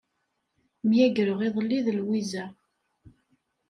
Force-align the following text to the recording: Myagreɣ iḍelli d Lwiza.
Myagreɣ 0.87 1.39
iḍelli 1.47 1.79
d 1.85 1.87
Lwiza. 1.99 2.45